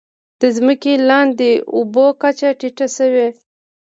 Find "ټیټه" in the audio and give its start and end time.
2.59-2.87